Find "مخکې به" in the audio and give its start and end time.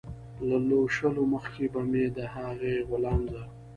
1.33-1.81